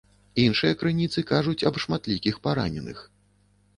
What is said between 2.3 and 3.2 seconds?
параненых.